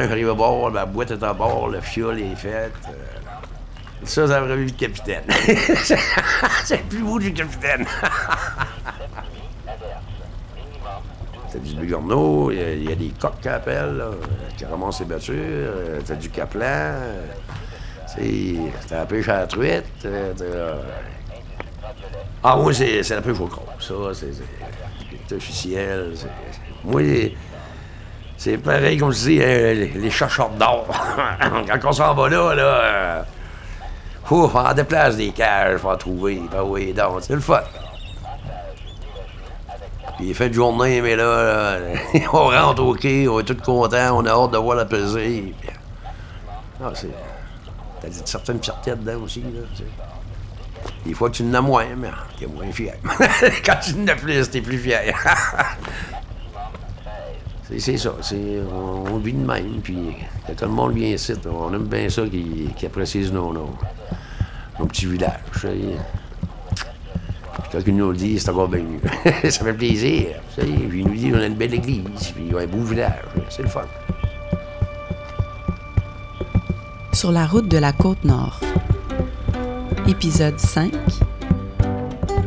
[0.00, 2.48] matin, j'arrive à bord, ma boîte est à bord, le fiole est fait.
[2.48, 2.68] euh,
[4.04, 5.24] ça, ça aurait vu le capitaine.
[6.64, 7.84] C'est le plus beau du capitaine.
[11.50, 14.04] T'as du Bugorneau, il y a- des coques qui appellent,
[14.56, 14.64] qui
[15.00, 17.24] les battures, euh, t'as du Caplan, euh,
[18.06, 18.54] c'est
[18.86, 20.82] t'as la pêche à la truite, euh, t'as-
[22.44, 24.42] Ah, moi, c'est c'est la pêche au croc, ça, c'est c'est-
[25.26, 26.12] c'est officiel.
[26.16, 26.26] c'est-
[26.84, 27.00] Moi,
[28.38, 30.86] c'est pareil comme je dis, euh, les, chercheurs d'or.
[31.66, 33.22] Quand on s'en va là, là, euh,
[34.30, 37.60] ouf, on déplace des cages pour en trouver, ben oui, donc, c'est le fun.
[40.16, 41.86] Puis il fait de journée, mais là, là,
[42.32, 45.52] on rentre au quai, on est tous contents, on a hâte de voir la pesée.
[45.60, 45.70] Puis-
[46.80, 47.10] Ah, c'est.
[48.00, 49.90] T'as dit certaines fiertés dedans aussi, là, tu sais.
[51.04, 52.94] Des fois, tu en as moins, mais t'es moins fier.
[53.64, 55.12] Quand tu en as plus, t'es plus fier.
[57.76, 58.14] C'est, ça,
[58.72, 59.98] on, on vit de même, puis
[60.56, 63.70] tout le monde vient ici, on aime bien ça qui, qui apprécie nos, nos,
[64.78, 65.40] nos petits villages.
[67.70, 69.00] quand il nous le dit, c'est encore bien mieux.
[69.50, 70.28] ça fait plaisir.
[70.58, 73.24] il nous dit qu'on a une belle église, puis un beau village.
[73.50, 73.84] C'est le fun.
[77.12, 78.60] Sur la route de la côte nord.
[80.06, 80.92] Épisode 5.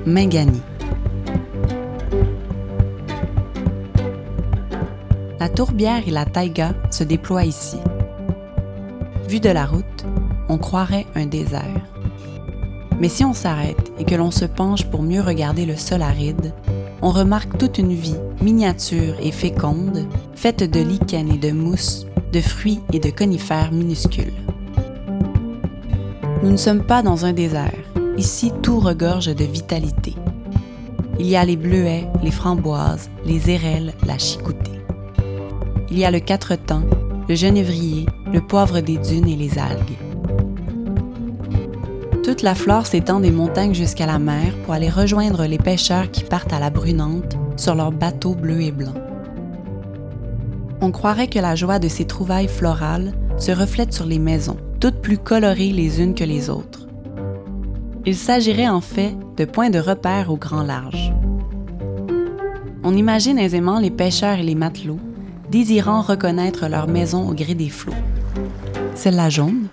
[0.06, 0.62] Mingani.
[5.56, 7.78] Tourbière et la taïga se déploient ici.
[9.28, 10.06] Vu de la route,
[10.50, 11.88] on croirait un désert.
[13.00, 16.54] Mais si on s'arrête et que l'on se penche pour mieux regarder le sol aride,
[17.02, 22.42] on remarque toute une vie miniature et féconde, faite de lichens et de mousses, de
[22.42, 24.34] fruits et de conifères minuscules.
[26.44, 27.74] Nous ne sommes pas dans un désert.
[28.18, 30.16] Ici, tout regorge de vitalité.
[31.20, 34.81] Il y a les bleuets, les framboises, les érelles, la chicoutée.
[35.92, 36.84] Il y a le quatre-temps,
[37.28, 39.98] le genévrier, le poivre des dunes et les algues.
[42.24, 46.24] Toute la flore s'étend des montagnes jusqu'à la mer pour aller rejoindre les pêcheurs qui
[46.24, 48.96] partent à la brunante sur leurs bateaux bleus et blancs.
[50.80, 55.02] On croirait que la joie de ces trouvailles florales se reflète sur les maisons, toutes
[55.02, 56.88] plus colorées les unes que les autres.
[58.06, 61.14] Il s'agirait en fait de points de repère au grand large.
[62.82, 65.00] On imagine aisément les pêcheurs et les matelots
[65.52, 67.94] désirant reconnaître leur maison au gré des flots.
[68.96, 69.68] Celle-là jaune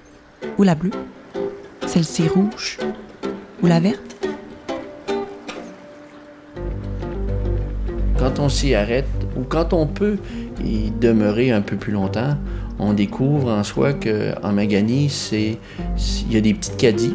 [0.58, 0.90] ou la bleue?
[1.86, 2.78] Celle-ci rouge
[3.62, 4.16] ou la verte?
[8.18, 9.06] Quand on s'y arrête,
[9.36, 10.18] ou quand on peut
[10.64, 12.36] y demeurer un peu plus longtemps,
[12.80, 17.14] on découvre en soi qu'en Maganie, il y a des petites caddies,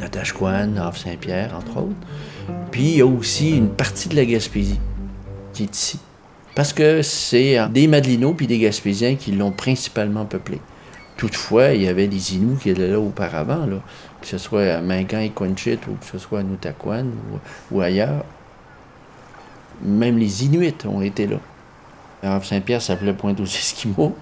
[0.00, 1.96] Natashquan, Havre-Saint-Pierre, entre autres.
[2.70, 4.78] Puis il y a aussi une partie de la Gaspésie
[5.54, 5.98] qui est ici.
[6.56, 10.58] Parce que c'est des Madelinots puis des Gaspésiens qui l'ont principalement peuplé.
[11.18, 13.68] Toutefois, il y avait des Inuits qui étaient là auparavant,
[14.22, 17.04] que ce soit à Mingan et Quanchit ou que ce soit à Nutaquan
[17.70, 18.24] ou, ailleurs.
[19.82, 21.36] Même les Inuits ont été là.
[22.22, 24.16] Alors Saint-Pierre s'appelait Pointe aux Esquimaux.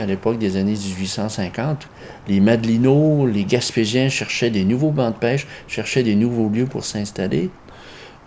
[0.00, 1.88] À l'époque des années 1850,
[2.26, 6.84] les Madelinots, les Gaspésiens cherchaient des nouveaux bancs de pêche, cherchaient des nouveaux lieux pour
[6.84, 7.48] s'installer.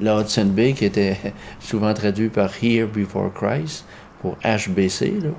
[0.01, 1.17] La Hudson Bay, qui était
[1.59, 3.85] souvent traduit par Here Before Christ,
[4.21, 5.29] pour HBC, là,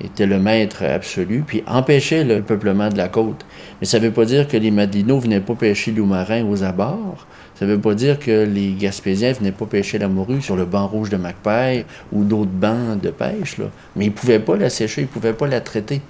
[0.00, 3.46] était le maître absolu, puis empêchait le peuplement de la côte.
[3.80, 6.44] Mais ça ne veut pas dire que les Madelinots ne venaient pas pêcher loup marin
[6.44, 7.26] aux abords.
[7.54, 10.66] Ça ne veut pas dire que les Gaspésiens venaient pas pêcher la morue sur le
[10.66, 13.56] banc rouge de Macpail ou d'autres bancs de pêche.
[13.96, 16.02] Mais ils ne pouvaient pas la sécher, ils ne pouvaient pas la traiter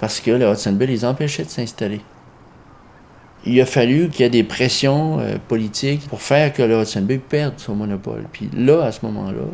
[0.00, 2.00] parce que la Hudson Bay les empêchait de s'installer.
[3.46, 7.02] Il a fallu qu'il y ait des pressions euh, politiques pour faire que la Hudson
[7.02, 8.24] Bay perde son monopole.
[8.32, 9.44] Puis là, à ce moment-là,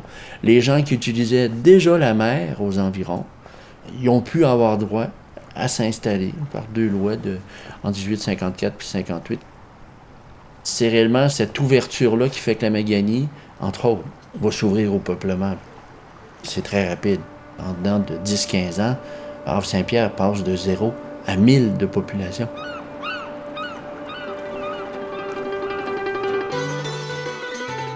[0.45, 3.25] les gens qui utilisaient déjà la mer aux environs,
[4.01, 5.06] ils ont pu avoir droit
[5.57, 7.15] à s'installer par deux lois
[7.83, 9.41] en 1854 puis 58.
[10.63, 13.28] C'est réellement cette ouverture-là qui fait que la Maganie,
[13.60, 14.04] entre autres,
[14.41, 15.57] va s'ouvrir au peuplement.
[16.45, 17.21] C'est très rapide.
[17.59, 18.97] En dedans de 10-15 ans,
[19.47, 20.93] Havre-Saint-Pierre passe de 0
[21.27, 22.48] à 1000 de population.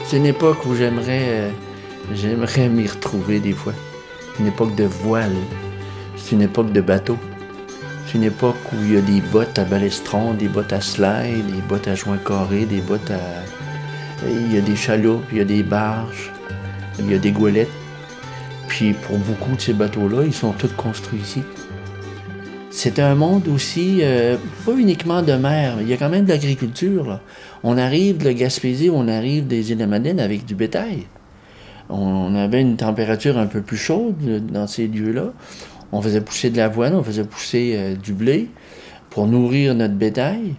[0.07, 1.51] C'est une époque où j'aimerais, euh,
[2.13, 3.73] j'aimerais m'y retrouver des fois.
[4.39, 5.33] Une époque de voile.
[6.17, 7.17] C'est une époque de bateau.
[8.07, 11.47] C'est une époque où il y a des bottes à balestron, des bottes à slide,
[11.47, 14.29] des bottes à joints carrés, des bottes à.
[14.29, 16.31] Il y a des chaloupes, il y a des barges,
[16.99, 17.73] il y a des goélettes.
[18.69, 21.43] Puis pour beaucoup de ces bateaux-là, ils sont tous construits ici.
[22.77, 24.37] C'est un monde aussi, euh,
[24.67, 27.21] pas uniquement de mer, il y a quand même de l'agriculture.
[27.63, 31.07] On arrive de la Gaspésie, on arrive des îles de avec du bétail.
[31.89, 35.33] On avait une température un peu plus chaude dans ces lieux-là.
[35.93, 38.51] On faisait pousser de l'avoine, on faisait pousser euh, du blé
[39.09, 40.57] pour nourrir notre bétail.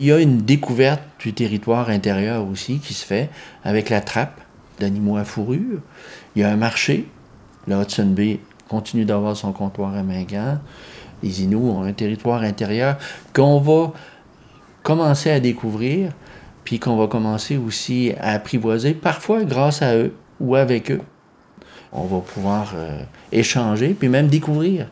[0.00, 3.30] Il y a une découverte du territoire intérieur aussi qui se fait
[3.64, 4.38] avec la trappe
[4.80, 5.80] d'animaux à fourrure.
[6.36, 7.06] Il y a un marché.
[7.66, 8.38] Le Hudson Bay
[8.68, 10.60] continue d'avoir son comptoir à Mingan.
[11.24, 12.98] Les Inuits ont un territoire intérieur
[13.32, 13.94] qu'on va
[14.82, 16.12] commencer à découvrir,
[16.64, 21.00] puis qu'on va commencer aussi à apprivoiser, parfois grâce à eux ou avec eux.
[21.92, 23.00] On va pouvoir euh,
[23.32, 24.88] échanger, puis même découvrir.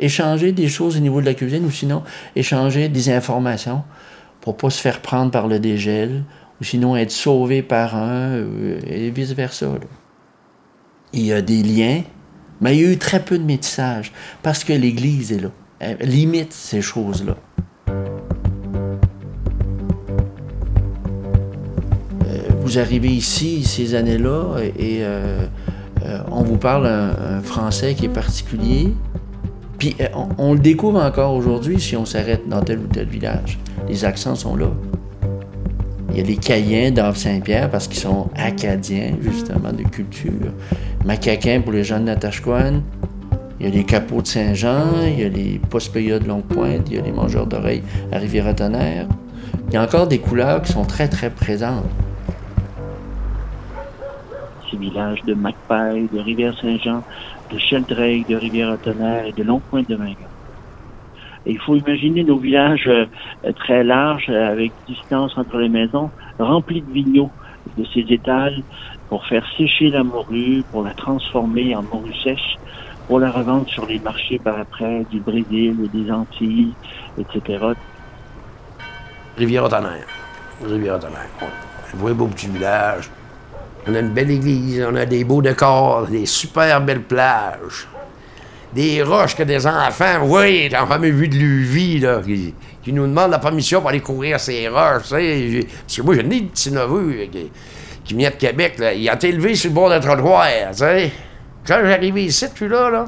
[0.00, 2.02] Échanger des choses au niveau de la cuisine ou sinon
[2.34, 3.84] échanger des informations
[4.40, 6.24] pour pas se faire prendre par le dégel
[6.60, 9.68] ou sinon être sauvé par un euh, et vice-versa.
[11.12, 12.02] Il y a des liens,
[12.60, 14.12] mais il y a eu très peu de métissage
[14.42, 15.50] parce que l'Église est là.
[15.78, 17.36] Elle limite ces choses-là.
[22.26, 25.46] Euh, vous arrivez ici ces années-là et euh,
[26.30, 28.94] on vous parle un, français qui est particulier.
[29.78, 30.06] Puis euh,
[30.38, 33.58] on, le découvre encore aujourd'hui si on s'arrête dans tel ou tel village.
[33.88, 34.70] Les accents sont là.
[36.10, 40.52] Il y a les Caïens d'Ave Saint-Pierre parce qu'ils sont acadiens, justement, de culture.
[41.04, 42.80] Macaquins pour les gens de Natashquan.
[43.58, 46.96] Il y a les Capots de Saint-Jean, il y a les Pospeyas de Longue-Pointe, il
[46.96, 47.82] y a les Mangeurs d'oreilles
[48.12, 49.06] à Rivière-Tonnerre.
[49.68, 51.84] Il y a encore des couleurs qui sont très, très présentes
[54.70, 57.02] ces villages de Macpail, de Rivière-Saint-Jean,
[57.52, 60.28] de Sheldrake, de Rivière-à-Tonnerre et de Long-Pointe de Mingan.
[61.46, 63.06] Il faut imaginer nos villages euh,
[63.54, 67.30] très larges, avec distance entre les maisons, remplis de vignoux,
[67.78, 68.62] de ces étals,
[69.08, 72.58] pour faire sécher la morue, pour la transformer en morue sèche,
[73.06, 76.72] pour la revendre sur les marchés par après du Brésil et des Antilles,
[77.18, 77.64] etc.
[79.36, 80.06] Rivière-à-Tonnerre.
[80.64, 81.28] Rivière-à-Tonnerre.
[81.42, 83.10] Un vrai beau petit village.
[83.86, 87.86] On a une belle église, on a des beaux décors, des super belles plages,
[88.74, 93.30] des roches que des enfants, oui, j'en jamais vu de vie, là, qui, nous demandent
[93.30, 95.66] la permission pour aller courir ces roches, tu sais.
[95.82, 97.50] Parce que moi, j'ai un petit neveu qui,
[98.04, 100.78] qui vient de Québec, là, il a été élevé sur le bord d'un trottoir, tu
[100.78, 101.12] sais.
[101.66, 103.04] Quand j'arrivais ici, puis là, là,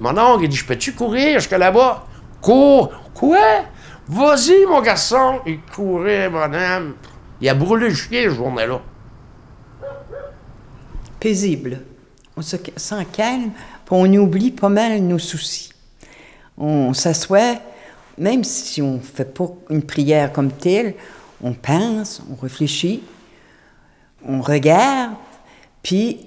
[0.00, 2.06] mon oncle, il dit, je peux-tu courir jusqu'à là-bas?
[2.40, 2.92] Cours!
[3.14, 3.64] Quoi?
[4.08, 5.40] Vas-y, mon garçon!
[5.46, 6.94] Il courait, mon âme.
[7.40, 8.80] Il a brûlé le chien, ce journée-là
[11.24, 11.80] paisible.
[12.36, 13.50] On se sent calme,
[13.86, 15.70] puis on oublie pas mal nos soucis.
[16.58, 17.54] On s'assoit,
[18.18, 20.94] même si on ne fait pas une prière comme telle,
[21.42, 23.02] on pense, on réfléchit,
[24.22, 25.14] on regarde,
[25.82, 26.26] puis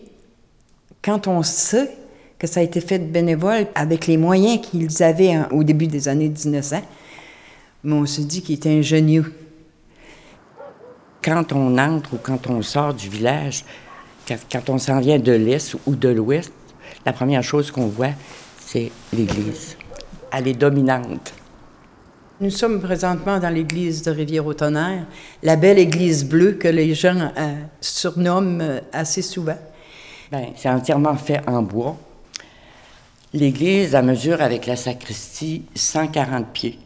[1.08, 1.90] quand on sait
[2.38, 6.28] que ça a été fait de avec les moyens qu'ils avaient au début des années
[6.28, 6.82] 1900,
[7.86, 9.34] mais on se dit qu'il était ingénieux.
[11.24, 13.64] Quand on entre ou quand on sort du village,
[14.52, 16.52] quand on s'en vient de l'Est ou de l'Ouest,
[17.06, 18.12] la première chose qu'on voit,
[18.60, 19.78] c'est l'Église.
[20.34, 21.34] Elle est dominante.
[22.42, 25.06] Nous sommes présentement dans l'église de Rivière-au-Tonnerre,
[25.42, 29.58] la belle église bleue que les gens euh, surnomment euh, assez souvent.
[30.32, 31.96] Bien, c'est entièrement fait en bois.
[33.34, 36.80] L'église a mesure avec la sacristie 140 pieds.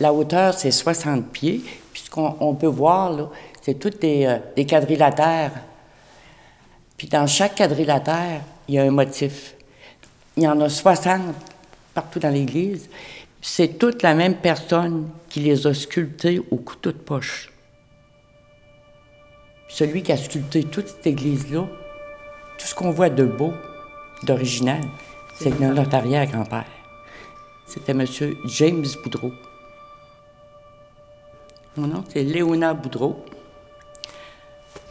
[0.00, 1.62] La hauteur, c'est 60 pieds,
[1.92, 3.28] puisqu'on peut voir, là,
[3.62, 5.52] c'est tous des, euh, des quadrilatères
[6.96, 9.54] puis dans chaque quadrilatère, il y a un motif.
[10.36, 11.20] Il y en a 60
[11.92, 12.88] partout dans l'Église.
[13.40, 17.52] C'est toute la même personne qui les a sculptés au couteau de poche.
[19.68, 21.66] Celui qui a sculpté toute cette église-là,
[22.58, 23.52] tout ce qu'on voit de beau,
[24.22, 24.80] d'original,
[25.34, 26.66] c'est notre arrière-grand-père.
[27.66, 28.04] C'était M.
[28.46, 29.32] James Boudreau.
[31.76, 33.24] Mon nom, c'est Léona Boudreau.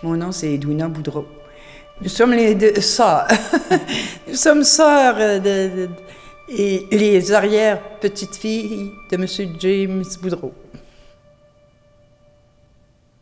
[0.01, 1.25] Mon nom, c'est Edwina Boudreau.
[2.01, 3.27] Nous sommes les deux sœurs.
[4.27, 5.87] Nous sommes sœurs de,
[6.49, 9.27] et les arrière-petites-filles de M.
[9.59, 10.53] James Boudreau.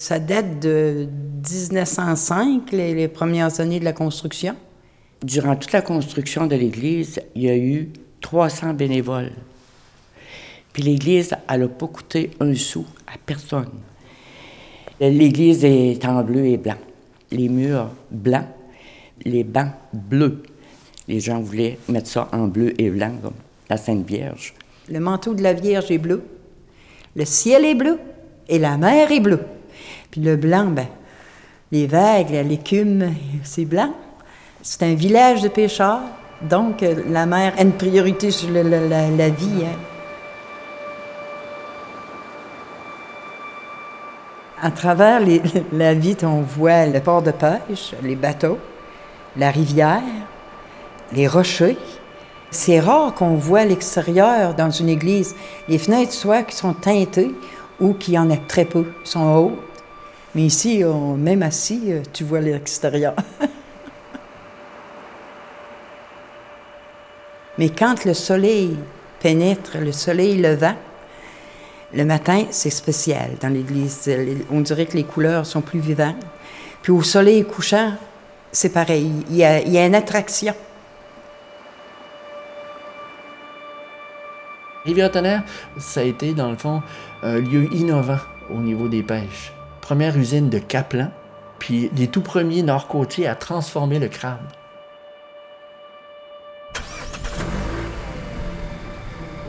[0.01, 1.08] Ça date de
[1.48, 4.55] 1905, les, les, premières années de la construction.
[5.22, 7.89] Durant toute la construction de l'église, il y a eu
[8.22, 9.31] 300 bénévoles.
[10.74, 13.70] Puis l'église, elle n'a pas coûté un sou à personne.
[15.00, 16.79] L'église est en bleu et blanc.
[17.29, 18.48] Les murs blancs
[19.24, 20.41] les bancs bleus.
[21.08, 23.36] Les gens voulaient mettre ça en bleu et blanc, comme
[23.70, 24.55] la Sainte Vierge.
[24.89, 26.24] Le manteau de la Vierge est bleu,
[27.15, 28.00] le ciel est bleu
[28.50, 29.41] et la mer est bleue.
[30.12, 30.88] Puis le blanc, ben,
[31.72, 33.13] les vagues, l'écume,
[33.44, 33.94] c'est blanc.
[34.62, 36.01] C'est un village de pêcheurs,
[36.41, 39.63] donc euh, la mer a une priorité sur la, vie.
[39.63, 39.77] Hein.
[44.62, 45.22] À travers
[45.72, 48.60] la vitre, on voit le port de pêche, les bateaux,
[49.38, 50.03] la rivière,
[51.13, 51.77] les rochers,
[52.51, 55.36] C'est rare qu'on voit l'extérieur dans une église.
[55.70, 57.34] Les fenêtres, soit qui sont teintées
[57.80, 59.71] ou qui en a très peu, sont hautes.
[60.34, 60.84] Mais ici,
[61.18, 63.16] même assis, euh, tu vois l'extérieur.
[67.58, 68.78] Mais quand le soleil
[69.20, 70.76] pénètre, le soleil levant,
[71.94, 74.10] le matin, c'est spécial dans l'église.
[74.50, 76.16] On dirait que les couleurs sont plus vivantes.
[76.82, 77.94] Puis au soleil couchant,
[78.52, 79.12] c'est pareil.
[79.30, 80.56] Il y, a, il y a une attraction.
[84.86, 85.44] Rivière-Tonnerre,
[85.78, 86.82] ça a été, dans le fond,
[87.22, 88.18] un lieu innovant
[88.50, 89.54] au niveau des pêches.
[89.91, 91.12] Première usine de Kaplan,
[91.60, 94.39] puis les tout premiers nord-côtiers à transformer le crabe.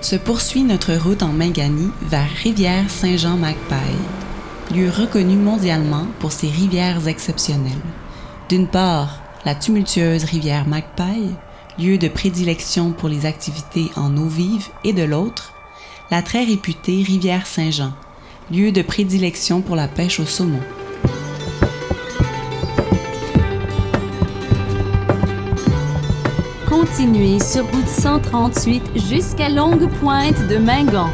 [0.00, 7.70] Se poursuit notre route en Mingani vers Rivière-Saint-Jean-Magpie, lieu reconnu mondialement pour ses rivières exceptionnelles.
[8.48, 11.36] D'une part, la tumultueuse rivière Magpie,
[11.78, 15.52] lieu de prédilection pour les activités en eau vive, et de l'autre,
[16.10, 17.92] la très réputée rivière Saint-Jean,
[18.52, 20.60] lieu de prédilection pour la pêche au saumon.
[26.68, 31.08] Continuez sur route 138 jusqu'à Longue Pointe de Mingan.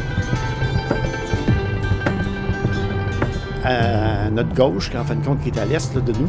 [3.63, 6.27] À notre gauche, en fin de compte, qui est à l'est de nous,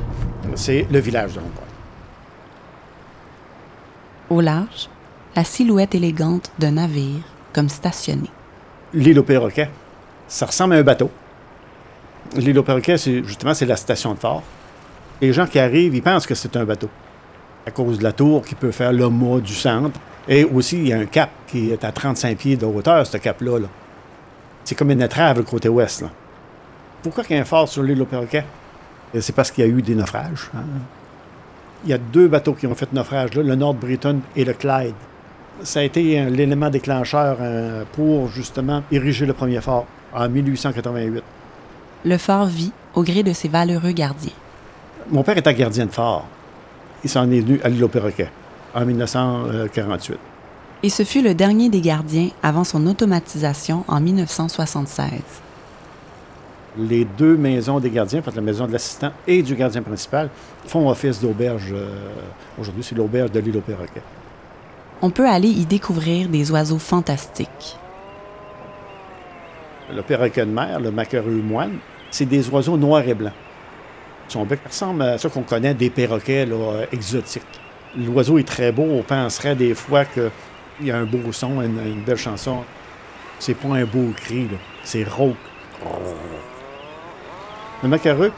[0.54, 1.66] c'est le village de Longue-Pointe.
[4.30, 4.88] Au large,
[5.34, 8.28] la silhouette élégante d'un navire, comme stationné.
[8.92, 9.70] L'île au perroquet,
[10.30, 11.10] ça ressemble à un bateau.
[12.36, 14.42] L'île au perroquet, justement, c'est la station de phare.
[15.20, 16.88] Les gens qui arrivent, ils pensent que c'est un bateau.
[17.66, 19.98] À cause de la tour qui peut faire le mât du centre.
[20.28, 23.16] Et aussi, il y a un cap qui est à 35 pieds de hauteur, ce
[23.16, 23.58] cap-là.
[23.58, 23.66] là.
[24.64, 26.04] C'est comme une étrave, le côté ouest.
[27.02, 28.44] Pourquoi il y a un phare sur l'île au perroquet?
[29.12, 30.48] Et C'est parce qu'il y a eu des naufrages.
[30.54, 30.60] hein.
[31.84, 34.52] Il y a deux bateaux qui ont fait naufrage, là, le Nord Briton et le
[34.52, 34.94] Clyde.
[35.62, 41.22] Ça a été euh, l'élément déclencheur euh, pour justement ériger le premier phare en 1888.
[42.04, 44.32] Le phare vit au gré de ses valeureux gardiens.
[45.10, 46.24] Mon père était gardien de phare.
[47.04, 48.30] Il s'en est venu à l'île au perroquet
[48.74, 50.18] en 1948.
[50.82, 55.10] Et ce fut le dernier des gardiens avant son automatisation en 1976.
[56.78, 60.30] Les deux maisons des gardiens, la maison de l'assistant et du gardien principal,
[60.66, 61.72] font office d'auberge.
[61.72, 61.88] euh,
[62.58, 64.02] Aujourd'hui, c'est l'auberge de l'île au perroquet.
[65.02, 67.76] On peut aller y découvrir des oiseaux fantastiques.
[69.94, 71.78] Le perroquet de mer, le maquereux moine,
[72.10, 73.32] c'est des oiseaux noirs et blancs.
[74.28, 76.46] Son bec ressemble à ça qu'on connaît des perroquets
[76.92, 77.42] exotiques.
[77.96, 80.30] L'oiseau est très beau, on penserait des fois qu'il
[80.82, 82.58] y a un beau son, une, belle chanson.
[83.40, 84.46] C'est pas un beau cri,
[84.84, 85.34] c'est rauque.
[87.82, 88.32] Le macareux,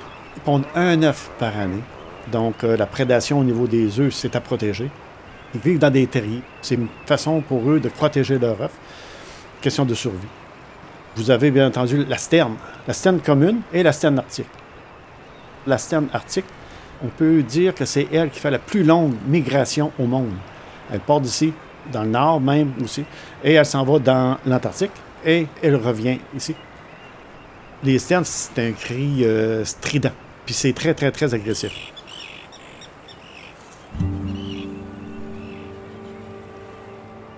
[0.45, 1.83] pondent un œuf par année.
[2.31, 4.91] Donc, euh, la prédation au niveau des œufs, c'est à protéger.
[5.55, 6.43] Ils vivent dans des terriers.
[6.63, 8.73] C'est une façon pour eux de protéger leur œuf.
[9.61, 10.19] Question de survie.
[11.16, 14.47] Vous avez bien entendu la sterne, la sterne commune et la sterne arctique.
[15.66, 16.47] La sterne arctique,
[17.04, 20.33] on peut dire que c'est elle qui fait la plus longue migration au monde.
[20.90, 21.52] Elle part d'ici,
[21.92, 23.04] dans le nord même aussi,
[23.45, 24.92] et elle s'en va dans l'Antarctique,
[25.25, 26.54] et elle revient ici.
[27.85, 30.12] Les sternes, c'est un cri euh, strident,
[30.47, 31.73] puis c'est très, très, très agressif.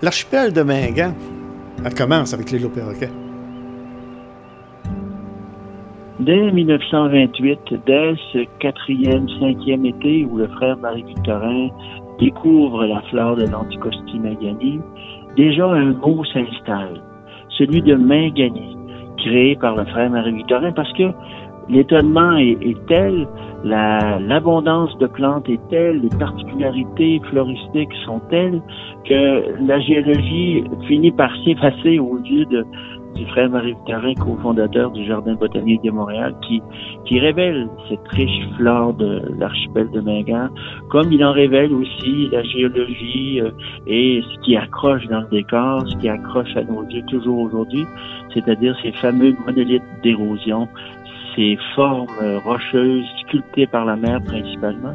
[0.02, 1.14] L'archipel de Mingan,
[1.84, 3.10] elle commence avec l'île au perroquet.
[6.20, 11.68] Dès 1928, dès ce quatrième, cinquième été où le frère Marie-Victorin
[12.20, 14.78] découvre la flore de l'Anticosti Mangani,
[15.36, 17.02] déjà un mot s'installe,
[17.58, 18.76] celui de Mangani,
[19.16, 21.10] créé par le frère Marie-Victorin, parce que
[21.68, 23.26] l'étonnement est, tel,
[23.64, 28.62] la- l'abondance de plantes est telle, les particularités floristiques sont telles,
[29.04, 32.64] que la géologie finit par s'effacer aux yeux de,
[33.14, 36.62] du frère Marie-Victorin, cofondateur du Jardin botanique de Montréal, qui,
[37.04, 40.50] qui révèle cette riche flore de l'archipel de Mingan,
[40.90, 43.50] comme il en révèle aussi la géologie euh,
[43.86, 47.86] et ce qui accroche dans le décor, ce qui accroche à nos yeux toujours aujourd'hui,
[48.32, 50.68] c'est-à-dire ces fameux monolithes d'érosion,
[51.36, 54.94] ces formes euh, rocheuses sculptées par la mer principalement.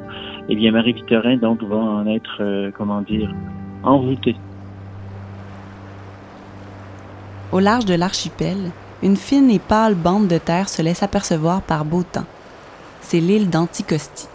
[0.50, 3.32] Eh bien, Marie-Victorin, donc, va en être, euh, comment dire,
[3.84, 4.36] envoûtée.
[7.52, 11.84] Au large de l'archipel, une fine et pâle bande de terre se laisse apercevoir par
[11.84, 12.28] beau temps.
[13.02, 14.28] C'est l'île d'Anticosti.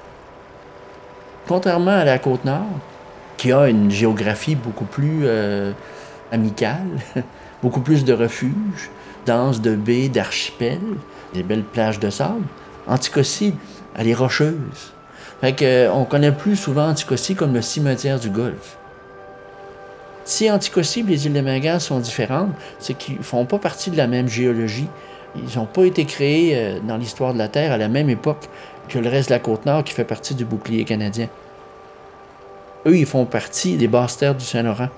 [1.47, 2.67] Contrairement à la côte nord,
[3.37, 5.71] qui a une géographie beaucoup plus euh,
[6.33, 6.89] amicale,
[7.63, 8.91] beaucoup plus de refuges,
[9.27, 10.81] dense de baies, d'archipels,
[11.35, 12.43] des belles plages de sable,
[12.89, 13.55] Anticosti,
[13.95, 14.93] elle est rocheuse.
[15.41, 18.77] Fait que, euh, on connaît plus souvent Anticosti comme le cimetière du Golfe.
[20.25, 23.91] Si Anticosti et les îles de Mingan sont différentes, c'est qu'ils ne font pas partie
[23.91, 24.89] de la même géologie.
[25.37, 28.49] Ils n'ont pas été créés euh, dans l'histoire de la Terre à la même époque
[28.89, 31.29] que le reste de la côte nord qui fait partie du bouclier canadien.
[32.87, 34.89] Eux, ils font partie des basses terres du Saint-Laurent.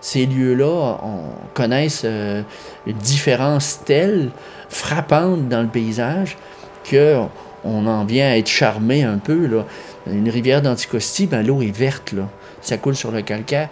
[0.00, 2.42] Ces lieux-là on connaissent euh,
[2.86, 4.30] une différence telle,
[4.70, 6.38] frappante dans le paysage,
[6.84, 7.20] que
[7.64, 9.62] on en vient à être charmé un peu.
[10.06, 12.14] Une rivière d'Anticosti, ben, l'eau est verte,
[12.62, 13.68] ça coule sur le calcaire.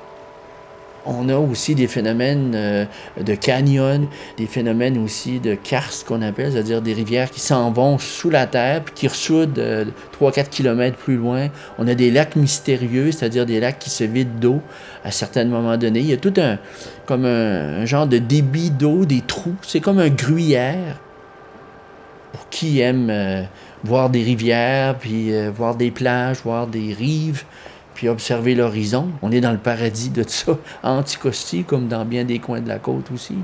[1.11, 2.85] On a aussi des phénomènes euh,
[3.19, 7.99] de canyon, des phénomènes aussi de karst qu'on appelle, c'est-à-dire des rivières qui s'en vont
[7.99, 9.59] sous la terre puis qui ressoudent
[10.21, 11.49] 3-4 km plus loin.
[11.79, 14.63] On a des lacs mystérieux, c'est-à-dire des lacs qui se vident d'eau
[15.03, 16.01] à certains moments donnés.
[16.01, 16.59] Il y a tout un,
[17.07, 19.57] comme un, genre de débit d'eau, des trous.
[19.63, 21.01] C'est comme un gruyère.
[22.33, 23.43] Pour qui aime euh,
[23.85, 27.45] voir des rivières, puis euh, voir des plages, voir des rives,
[27.99, 29.09] puis observer l'horizon.
[29.23, 32.69] On est dans le paradis de ça, à Anticosti, comme dans bien des coins de
[32.69, 33.35] la côte aussi.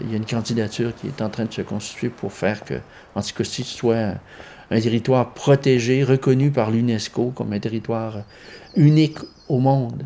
[0.00, 2.74] Il y a une candidature qui est en train de se constituer pour faire que
[3.16, 4.12] Anticosti soit
[4.70, 8.18] un, territoire protégé, reconnu par l'UNESCO comme un territoire
[8.76, 10.04] unique au monde.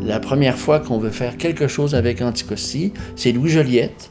[0.00, 4.10] La première fois qu'on veut faire quelque chose avec Anticosti, c'est Louis Joliette,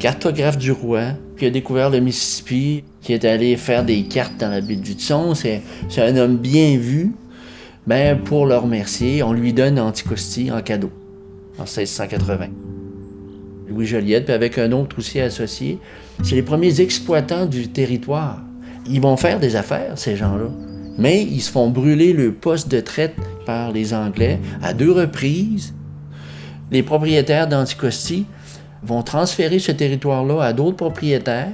[0.00, 4.48] cartographe du roi, qui a découvert le Mississippi, qui est allé faire des cartes dans
[4.48, 5.34] la baie du Tson.
[5.34, 5.62] C'est
[5.98, 7.12] un homme bien vu.
[7.86, 10.90] Ben, pour le remercier, on lui donne Anticosti en cadeau,
[11.58, 12.48] en 1680.
[13.68, 15.78] Louis Joliette, puis avec un autre aussi associé,
[16.24, 18.42] c'est les premiers exploitants du territoire.
[18.88, 20.50] Ils vont faire des affaires, ces gens-là
[21.00, 23.14] mais ils se font brûler le poste de traite
[23.46, 25.72] par les Anglais à deux reprises.
[26.70, 28.26] Les propriétaires d'Anticosti
[28.82, 31.52] vont transférer ce territoire-là à d'autres propriétaires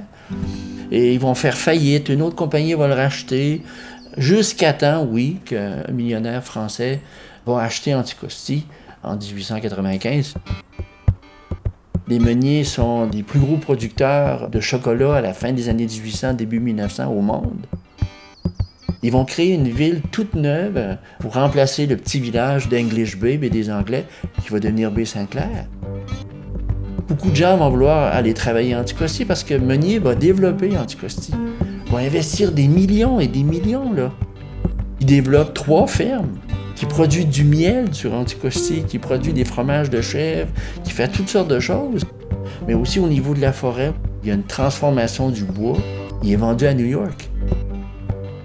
[0.91, 2.09] et ils vont faire faillite.
[2.09, 3.61] Une autre compagnie va le racheter
[4.17, 6.99] jusqu'à temps, oui, qu'un millionnaire français
[7.45, 8.65] va acheter Anticosti
[9.03, 10.35] en 1895.
[12.09, 16.33] Les meuniers sont des plus gros producteurs de chocolat à la fin des années 1800,
[16.33, 17.65] début 1900 au monde.
[19.03, 23.49] Ils vont créer une ville toute neuve pour remplacer le petit village d'English Bay et
[23.49, 24.05] des Anglais
[24.41, 25.65] qui va devenir Bay Saint-Clair.
[27.07, 31.33] Beaucoup de gens vont vouloir aller travailler en Anticosti parce que Meunier va développer Anticosti.
[31.89, 33.93] va investir des millions et des millions.
[33.93, 34.11] Là.
[34.99, 36.37] Il développe trois fermes
[36.75, 40.49] qui produisent du miel sur Anticosti, qui produit des fromages de chèvre,
[40.83, 42.03] qui fait toutes sortes de choses.
[42.67, 45.77] Mais aussi au niveau de la forêt, il y a une transformation du bois.
[46.23, 47.29] Il est vendu à New York.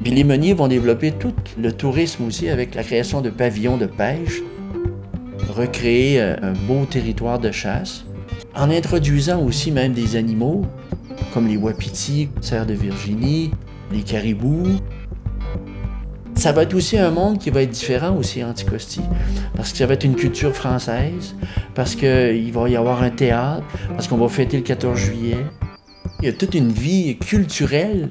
[0.05, 4.41] Les meuniers vont développer tout le tourisme aussi avec la création de pavillons de pêche,
[5.49, 8.05] recréer euh, un beau territoire de chasse,
[8.55, 10.65] en introduisant aussi même des animaux
[11.33, 13.51] comme les wapitis, cerfs de Virginie,
[13.91, 14.79] les caribous.
[16.35, 19.01] Ça va être aussi un monde qui va être différent aussi Anticosti,
[19.55, 21.35] parce que ça va être une culture française,
[21.75, 25.47] parce qu'il va y avoir un théâtre, parce qu'on va fêter le 14 juillet.
[26.21, 28.11] Il y a toute une vie culturelle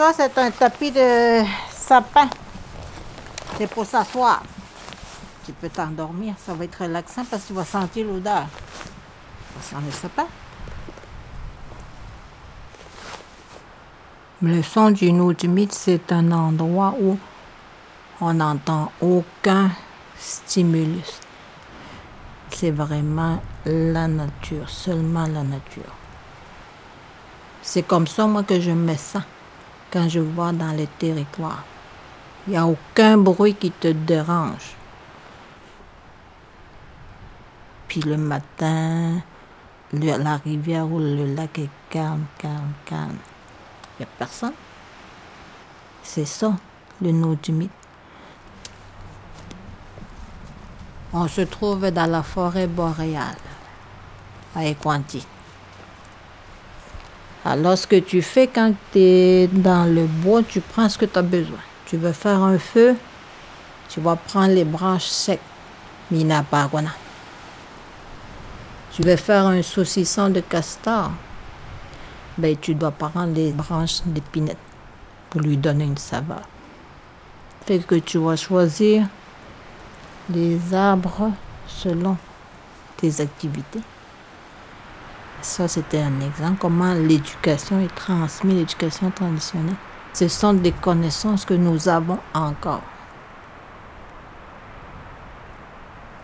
[0.00, 2.30] Ça, c'est un tapis de sapin.
[3.58, 4.42] C'est pour s'asseoir.
[5.44, 8.46] Tu peux t'endormir, ça va être relaxant parce que tu vas sentir l'odeur.
[9.60, 10.26] Ça sent le sapin.
[14.40, 15.34] Le son d'une eau
[15.70, 17.18] c'est un endroit où
[18.20, 19.70] on n'entend aucun
[20.18, 21.20] stimulus.
[22.50, 25.94] C'est vraiment la nature, seulement la nature.
[27.62, 29.22] C'est comme ça, moi, que je me sens
[29.90, 31.64] quand je vois dans les territoires.
[32.46, 34.76] Il n'y a aucun bruit qui te dérange.
[37.88, 39.20] Puis le matin,
[39.92, 43.18] la rivière ou le lac est calme, calme, calme.
[43.98, 44.52] Il n'y a personne.
[46.02, 46.56] C'est ça,
[47.02, 47.52] le nom du
[51.12, 53.34] On se trouve dans la forêt boréale,
[54.54, 55.26] à Equanti.
[57.44, 61.06] Alors, ce que tu fais quand tu es dans le bois, tu prends ce que
[61.06, 61.58] tu as besoin.
[61.86, 62.94] Tu veux faire un feu,
[63.88, 65.40] tu vas prendre les branches secs,
[66.12, 66.44] mina
[68.92, 71.10] Tu veux faire un saucisson de castor,
[72.38, 74.58] ben, tu dois prendre les branches d'épinette
[75.28, 76.42] pour lui donner une saveur.
[77.66, 79.06] Que tu vas choisir
[80.32, 81.32] les arbres
[81.66, 82.16] selon
[82.96, 83.80] tes activités.
[85.42, 89.76] Ça, c'était un exemple, comment l'éducation est transmise, l'éducation traditionnelle.
[90.12, 92.82] Ce sont des connaissances que nous avons encore.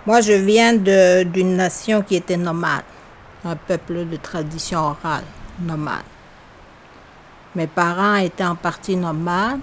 [0.05, 2.85] Moi, je viens d'une nation qui était nomade,
[3.45, 5.25] un peuple de tradition orale,
[5.61, 6.05] nomade.
[7.55, 9.61] Mes parents étaient en partie nomades,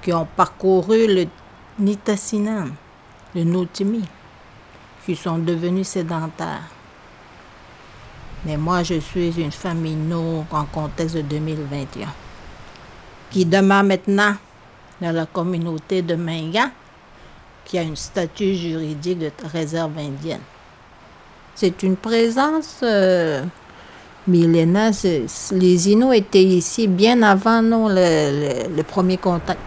[0.00, 1.26] qui ont parcouru le
[1.78, 2.70] Nitassinan,
[3.34, 4.02] le Notimi,
[5.04, 6.68] qui sont devenus sédentaires.
[8.44, 12.06] Mais moi, je suis une famille no en contexte de 2021,
[13.30, 14.34] qui demeure maintenant
[15.00, 16.70] dans la communauté de Minga,
[17.64, 20.40] qui a une statut juridique de réserve indienne.
[21.54, 23.44] C'est une présence euh,
[24.26, 24.92] millénaire.
[25.52, 29.60] Les Inuits étaient ici bien avant nous, le premier contact.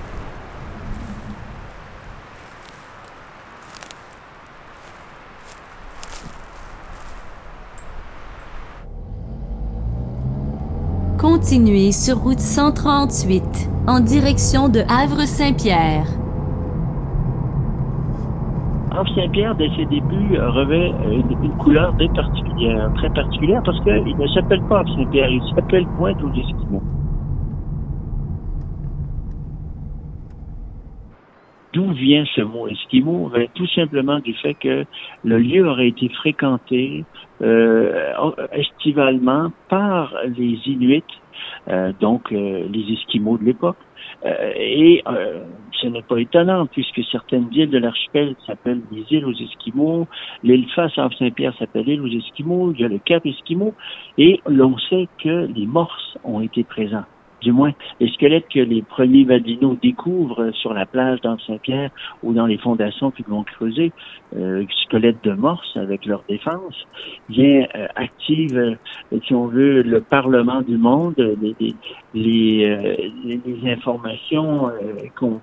[11.24, 16.06] Continuez sur route 138 en direction de Havre-Saint-Pierre.
[18.92, 24.62] Havre-Saint-Pierre, dès ses débuts, revêt une, couleur très particulière, très particulière parce qu'il ne s'appelle
[24.64, 26.84] pas Havre-Saint-Pierre, il s'appelle Pointe aux Esquimaux.
[31.72, 33.30] D'où vient ce mot Esquimau?
[33.34, 34.86] Ben, Tout simplement du fait que
[35.24, 37.06] le lieu aurait été fréquenté
[37.42, 38.14] euh,
[38.54, 41.04] estivalement par les Inuits,
[41.68, 43.78] euh, donc euh, les Esquimaux de l'époque.
[44.24, 45.04] et
[45.82, 50.08] ce n'est pas étonnant puisque certaines villes de l'archipel s'appellent les îles aux Esquimaux,
[50.44, 53.74] l'île face à Saint-Pierre s'appelle l'île aux Esquimaux, il y a le Cap Esquimau,
[54.18, 57.06] et l'on sait que les Morses ont été présents
[57.44, 61.92] du moins les squelettes que les premiers Vadinos découvrent sur la plage dans Saint-Pierre
[62.24, 63.92] ou dans les fondations qu'ils vont creuser,
[64.36, 66.76] euh, squelettes de morse avec leur défense,
[67.30, 71.56] bien euh, active, euh, si on veut, le Parlement du monde, les,
[72.14, 74.70] les, euh, les, informations
[75.16, 75.40] qu'on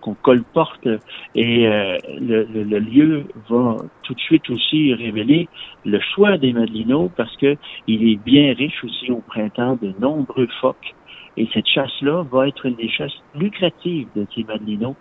[0.00, 0.86] qu'on colporte
[1.34, 5.48] et le, le, lieu va tout de suite aussi révéler
[5.84, 7.56] le choix des Madelinos parce que
[7.86, 10.94] il est bien riche aussi au printemps de nombreux phoques
[11.36, 14.96] et cette chasse-là va être une des chasses lucratives de ces madelinos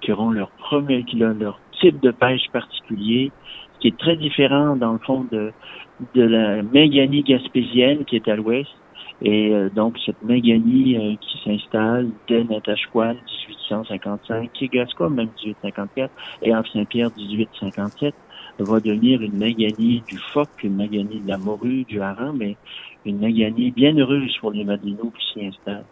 [0.00, 3.32] qui auront leur premier, qui ont leur type de pêche particulier,
[3.80, 5.52] qui est très différent dans le fond de,
[6.14, 8.70] de la méganie gaspésienne qui est à l'ouest.
[9.22, 15.28] Et euh, donc cette méganie euh, qui s'installe dès Natashquan 1855, qui est Gascois même
[15.44, 18.14] 1854, et en Saint-Pierre 1857,
[18.58, 22.56] va devenir une méganie du phoque, une méganie de la morue, du hareng, mais
[23.04, 25.84] une Nagani bien heureuse pour les Madelinos qui s'y installent.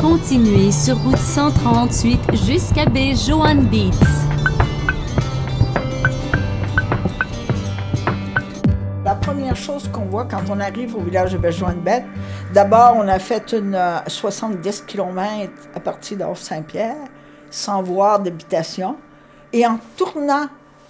[0.00, 3.90] Continuez sur route 138 jusqu'à baie Joan Beats.
[9.04, 12.04] La première chose qu'on voit quand on arrive au village de Baie-Joan-Bête,
[12.54, 16.96] d'abord, on a fait une 70 euh, km à partir d'Or-Saint-Pierre,
[17.50, 18.96] sans voir d'habitation.
[19.52, 20.46] Et en tournant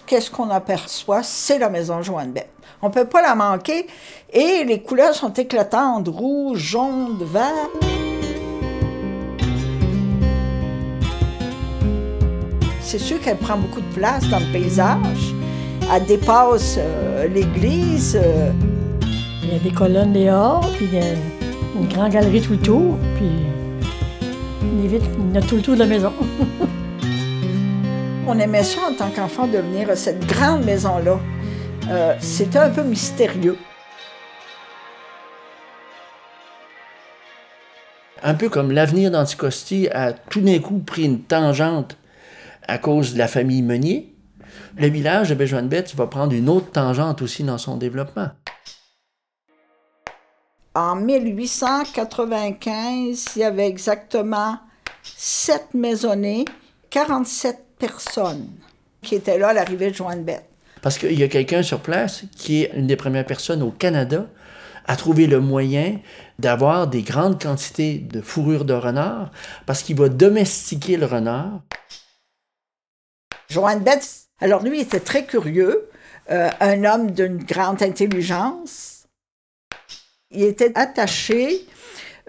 [0.07, 1.23] qu'est-ce qu'on aperçoit?
[1.23, 2.51] C'est la maison Joanne-Bête.
[2.81, 3.87] On ne peut pas la manquer.
[4.33, 7.69] Et les couleurs sont éclatantes, rouge, jaune, vert.
[12.81, 15.35] C'est sûr qu'elle prend beaucoup de place dans le paysage.
[15.95, 18.19] Elle dépasse euh, l'église.
[18.23, 18.51] Euh.
[19.43, 21.15] Il y a des colonnes dehors, puis il y a
[21.75, 23.31] une grande galerie tout autour, puis
[24.81, 26.13] les vitres, il y a tout le tour de la maison.
[28.25, 31.19] On aimait ça en tant qu'enfant de venir à cette grande maison-là.
[31.91, 33.59] Euh, c'était un peu mystérieux.
[38.23, 41.97] Un peu comme l'avenir d'Anticosti a tout d'un coup pris une tangente
[42.69, 44.15] à cause de la famille Meunier,
[44.77, 48.29] le village de Béjoine-Bête va prendre une autre tangente aussi dans son développement.
[50.77, 54.59] En 1895, il y avait exactement
[55.03, 56.45] sept maisonnées,
[56.91, 58.49] 47 personnes
[59.03, 60.45] qui étaient là à l'arrivée de Joanne-Bête.
[60.83, 64.27] Parce qu'il y a quelqu'un sur place qui est une des premières personnes au Canada
[64.87, 65.99] à trouver le moyen
[66.39, 69.33] d'avoir des grandes quantités de fourrure de renard
[69.67, 71.63] parce qu'il va domestiquer le renard.
[73.49, 74.09] Joanne-Bête,
[74.41, 75.89] alors lui, était très curieux,
[76.31, 79.07] euh, un homme d'une grande intelligence.
[80.31, 81.67] Il était attaché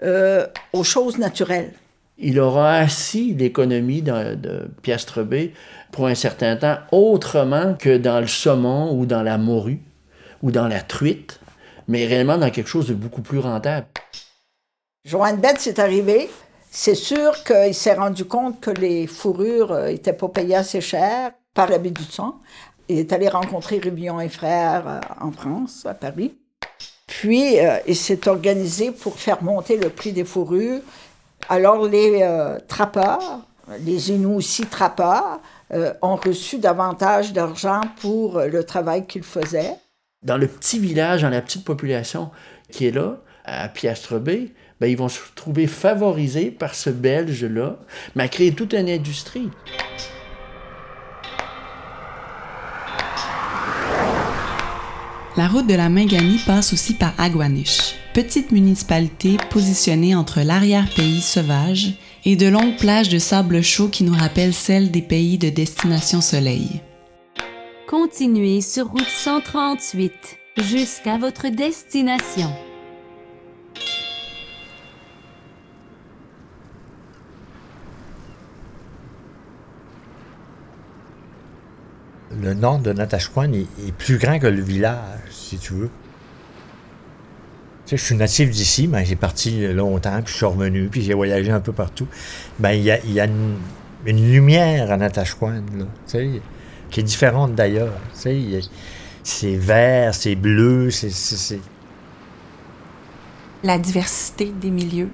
[0.02, 1.74] euh, aux choses naturelles
[2.18, 5.20] il aura assis l'économie de, Piastre
[5.90, 9.80] pour un certain temps autrement que dans le saumon ou dans la morue
[10.42, 11.40] ou dans la truite,
[11.88, 13.86] mais réellement dans quelque chose de beaucoup plus rentable.
[15.04, 16.30] Joanne Bête, c'est arrivé.
[16.70, 21.68] C'est sûr qu'il s'est rendu compte que les fourrures n'étaient pas payées assez cher par
[21.68, 22.40] la baie du sang.
[22.88, 26.34] Il est allé rencontrer Rubillon et Frères en France, à Paris.
[27.06, 30.80] Puis, il s'est organisé pour faire monter le prix des fourrures.
[31.48, 32.26] Alors, les
[32.68, 33.40] trappeurs,
[33.80, 35.40] les Inuits aussi trappeurs,
[36.02, 39.74] ont reçu davantage d'argent pour le travail qu'ils faisaient.
[40.22, 42.30] Dans le petit village, dans la petite population
[42.70, 47.76] qui est là, à Piastre Bay, ben, ils vont se trouver favorisés par ce Belge-là,
[48.14, 49.50] mais à créer toute une industrie.
[55.36, 61.94] La route de la Mingani passe aussi par Aguaniche, petite municipalité positionnée entre l'arrière-pays sauvage
[62.24, 66.20] et de longues plages de sable chaud qui nous rappellent celles des pays de destination
[66.20, 66.80] soleil.
[67.88, 70.12] Continuez sur route 138
[70.58, 72.50] jusqu'à votre destination.
[82.42, 85.90] le nord de Natashquan est, plus grand que le village, si tu veux.
[87.86, 91.50] Je suis natif d'ici, mais j'ai parti longtemps, puis je suis revenu, puis j'ai voyagé
[91.50, 92.06] un peu partout.
[92.58, 93.58] Ben, il y a, une,
[94.06, 96.30] lumière à Natashquan, là, tu sais,
[96.90, 97.94] qui est différente d'ailleurs.
[98.14, 98.60] Tu sais,
[99.22, 101.60] c'est vert, c'est bleu, c'est...
[103.62, 105.10] La diversité des milieux.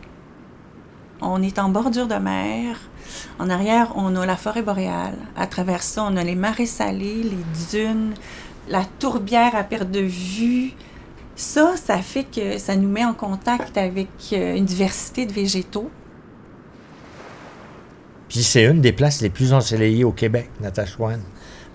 [1.21, 2.77] On est en bordure de mer,
[3.39, 5.17] en arrière, on a la forêt boréale.
[5.37, 8.15] À travers ça, on a les marais salés, les dunes,
[8.69, 10.73] la tourbière à perte de vue.
[11.41, 15.91] Ça, ça fait que ça nous met en contact avec euh, une diversité de végétaux.
[18.29, 21.19] Puis c'est une des places les plus ensoleillées au Québec, Natashwan.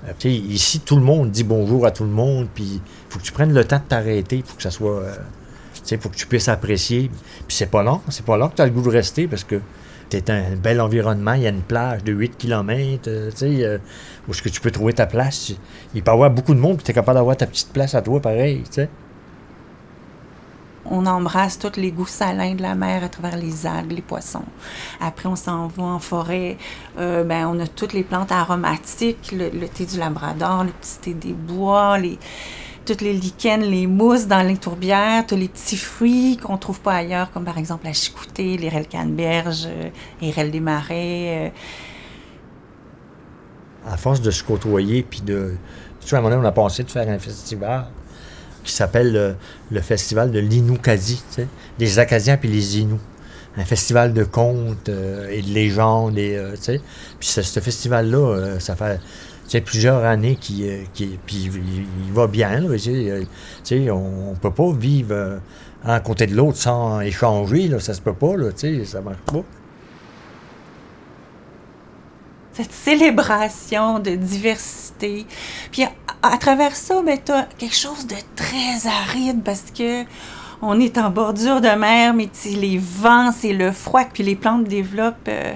[0.07, 3.31] Euh, ici, tout le monde dit bonjour à tout le monde, puis faut que tu
[3.31, 4.99] prennes le temps de t'arrêter pour que ça soit.
[5.01, 5.15] Euh,
[5.89, 7.09] il faut que tu puisses apprécier.
[7.47, 9.43] Puis c'est pas long, c'est pas long que tu as le goût de rester parce
[9.43, 9.59] que
[10.09, 13.77] c'est un bel environnement, il y a une plage de 8 km, euh, tu euh,
[14.27, 15.51] où est-ce que tu peux trouver ta place?
[15.93, 17.95] Il peut y avoir beaucoup de monde, puis tu es capable d'avoir ta petite place
[17.95, 18.89] à toi, pareil, tu sais.
[20.89, 24.45] On embrasse tous les goûts salins de la mer à travers les algues, les poissons.
[25.01, 26.57] Après, on s'en va en forêt.
[26.99, 31.13] Euh, ben, on a toutes les plantes aromatiques, le, thé du Labrador, le petit thé
[31.13, 32.19] des bois, les,
[33.01, 37.31] les lichens, les mousses dans les tourbières, tous les petits fruits qu'on trouve pas ailleurs,
[37.31, 39.67] comme par exemple la chicoutée, l'irel canneberge,
[40.21, 41.47] l'irel des marais.
[41.47, 41.49] Euh.
[43.91, 45.55] À force de se côtoyer, puis de...
[46.01, 47.87] Tu vois, à un moment donné, on a pensé de faire un festival
[48.65, 49.35] qui s'appelle
[49.71, 51.47] le, festival de sais,
[51.79, 52.99] les Acadiens puis les Inuits.
[53.57, 56.55] Un festival de contes euh, et de légendes, et, euh.
[57.19, 58.99] Puis ce, festival-là, ça fait
[59.61, 61.49] plusieurs années qui, euh, qui puis
[62.07, 62.59] il, va bien.
[62.59, 62.69] Là,
[63.91, 65.37] on ne peut pas vivre euh,
[65.83, 67.67] à côté de l'autre sans échanger.
[67.67, 68.35] Là, ça se peut pas.
[68.35, 69.43] Là, ça marche pas.
[72.55, 75.25] Cette célébration de diversité.
[75.71, 75.83] Puis
[76.21, 80.03] à, travers ça, ben, tu as quelque chose de très aride parce que
[80.61, 84.63] on est en bordure de mer, mais les vents, c'est le froid, puis les plantes
[84.63, 85.27] développent.
[85.27, 85.53] Euh,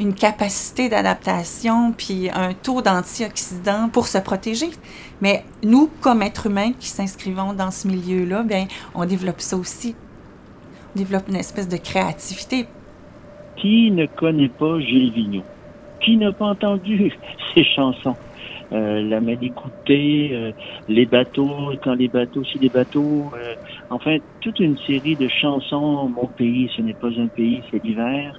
[0.00, 4.70] une capacité d'adaptation puis un taux d'antioxydants pour se protéger.
[5.20, 9.94] Mais nous, comme êtres humains qui s'inscrivons dans ce milieu-là, bien, on développe ça aussi.
[10.94, 12.66] On développe une espèce de créativité.
[13.56, 15.42] Qui ne connaît pas Gilles Vigneault?
[16.00, 17.12] Qui n'a pas entendu
[17.54, 18.16] ses chansons?
[18.70, 20.52] Euh, la Malécoutée, euh,
[20.88, 23.54] les bateaux, quand les bateaux, si les bateaux, euh,
[23.88, 26.08] enfin, toute une série de chansons.
[26.08, 28.38] Mon pays, ce n'est pas un pays, c'est l'hiver,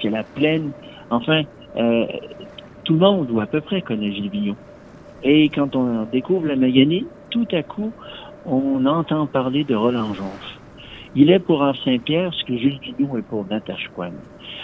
[0.00, 0.72] c'est la plaine.
[1.10, 1.42] Enfin,
[1.76, 2.06] euh,
[2.84, 4.56] tout le monde, ou à peu près, connaît Gilles Vigneault.
[5.22, 7.92] Et quand on découvre la Maganie, tout à coup,
[8.46, 10.58] on entend parler de Roland Jonf.
[11.14, 14.12] Il est pour Saint-Pierre ce que Gilles Vigneault est pour Natashquan.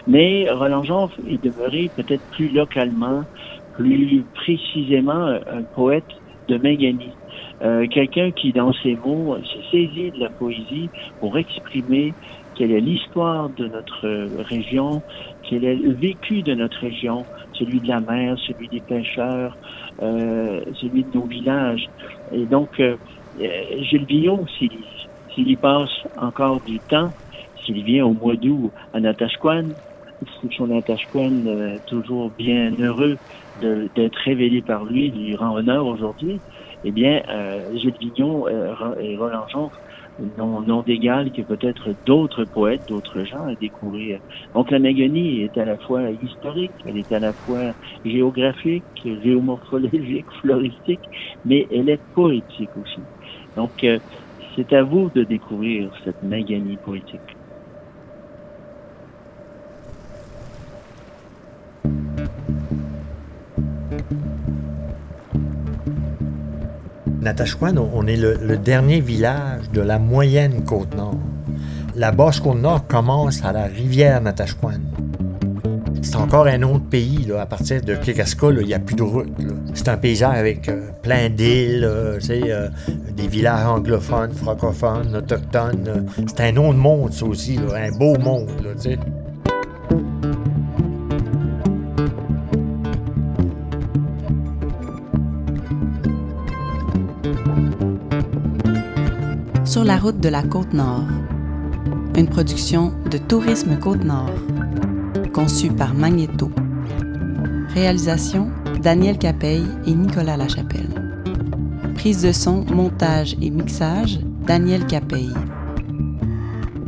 [0.07, 3.25] Mais Roland Jonf est demeuré peut-être plus localement,
[3.73, 6.09] plus précisément un poète
[6.49, 7.17] de Maganie.
[7.63, 12.15] Euh, quelqu'un qui, dans ses mots, s'est saisi de la poésie pour exprimer
[12.55, 14.09] quelle est l'histoire de notre
[14.43, 15.03] région,
[15.49, 19.57] quel est le vécu de notre région, celui de la mer, celui des pêcheurs,
[20.03, 21.87] euh, celui de nos villages.
[22.31, 22.97] Et donc, euh,
[23.41, 27.13] euh Gilles Billon, s'il y passe encore du temps,
[27.65, 29.69] s'il vient au mois d'août à Natashquan,
[30.57, 33.19] son Natashquan euh, toujours bien heureux
[33.61, 36.41] d'être révélé par lui, lui rend honneur aujourd'hui,
[36.85, 39.71] eh bien, euh, Gilles Vignon et Roland Jean
[40.37, 44.21] non, d'égal que peut-être d'autres poètes, d'autres gens à découvrir.
[44.55, 47.73] Donc la Mégonie est à la fois historique, elle est à la fois
[48.05, 51.09] géographique, géomorphologique, floristique,
[51.45, 53.01] mais elle est poétique aussi.
[53.57, 53.99] Donc euh,
[54.55, 57.21] c'est à vous de découvrir cette Mégonie poétique.
[67.23, 71.15] Natashquan, on est le, dernier village de la moyenne côte nord.
[71.95, 74.81] La basse côte nord commence à la rivière Natashquan.
[76.03, 77.25] C'est encore un autre pays.
[77.29, 79.33] Là, à partir de Kekaska, il n'y a plus de route.
[79.73, 82.69] C'est un paysage avec euh, plein d'îles, euh, euh,
[83.17, 86.09] des villages anglophones, francophones, autochtones.
[86.27, 88.51] C'est un autre monde, ça aussi, un beau monde.
[99.93, 101.05] La route de la Côte-Nord.
[102.17, 104.33] Une production de Tourisme Côte-Nord.
[105.35, 106.51] Conçue par Magneto.
[107.75, 108.51] Réalisation
[108.81, 110.89] Daniel Capeille et Nicolas Lachapelle.
[111.95, 115.35] Prise de son, montage et mixage Daniel Capeille.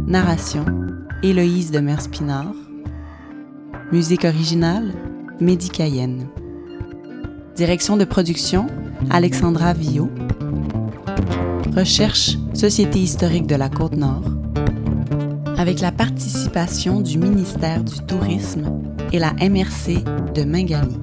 [0.06, 0.64] Narration
[1.22, 2.54] Héloïse de Merspinard.
[3.92, 4.94] Musique originale
[5.40, 6.26] Mehdi Cayenne.
[7.54, 8.66] Direction de production
[9.10, 10.08] Alexandra Villot.
[11.76, 14.22] Recherche Société historique de la Côte-Nord.
[15.58, 18.80] Avec la participation du ministère du Tourisme
[19.12, 20.04] et la MRC
[20.36, 21.00] de Mingani.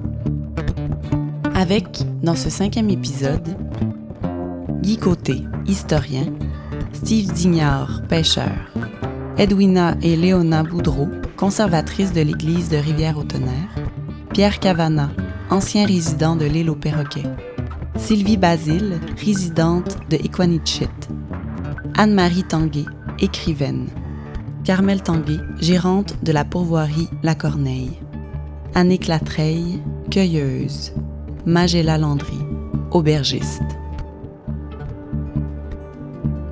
[1.54, 3.54] Avec, dans ce cinquième épisode,
[4.80, 6.24] Guy Côté, historien,
[6.94, 8.72] Steve Dignard, pêcheur,
[9.36, 13.74] Edwina et Léona Boudreau, conservatrices de l'église de Rivière-au-Tonnerre,
[14.32, 15.10] Pierre Cavana,
[15.50, 17.28] ancien résident de l'île aux perroquets,
[18.02, 20.88] Sylvie Basile, résidente de Equanichit,
[21.94, 22.84] Anne-Marie Tanguay,
[23.20, 23.86] écrivaine,
[24.64, 28.00] Carmel Tanguay, gérante de la pourvoirie La Corneille,
[28.74, 30.92] Annick Latreille, cueilleuse,
[31.46, 32.40] Magella Landry,
[32.90, 33.62] aubergiste.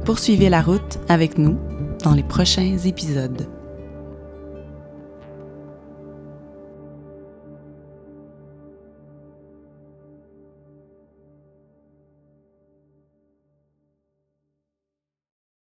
[0.05, 1.59] Poursuivez la route avec nous
[2.05, 3.49] dans les prochains épisodes.